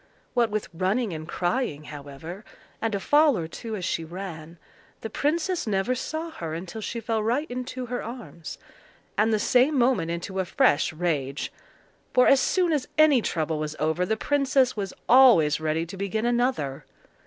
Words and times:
What 0.33 0.49
with 0.49 0.67
running 0.73 1.13
and 1.13 1.27
crying, 1.27 1.83
however, 1.83 2.43
and 2.81 2.95
a 2.95 2.99
fall 2.99 3.37
or 3.37 3.47
two 3.47 3.75
as 3.75 3.85
she 3.85 4.03
ran, 4.03 4.57
the 5.01 5.11
princess 5.11 5.67
never 5.67 5.93
saw 5.93 6.31
her 6.31 6.55
until 6.55 6.81
she 6.81 6.99
fell 6.99 7.21
right 7.21 7.45
into 7.51 7.85
her 7.85 8.01
arms—and 8.01 9.31
the 9.31 9.37
same 9.37 9.77
moment 9.77 10.09
into 10.09 10.39
a 10.39 10.45
fresh 10.45 10.91
rage; 10.91 11.51
for 12.15 12.25
as 12.25 12.39
soon 12.39 12.73
as 12.73 12.87
any 12.97 13.21
trouble 13.21 13.59
was 13.59 13.75
over 13.77 14.03
the 14.03 14.17
princess 14.17 14.75
was 14.75 14.91
always 15.07 15.59
ready 15.59 15.85
to 15.85 15.95
begin 15.97 16.25
another. 16.25 16.83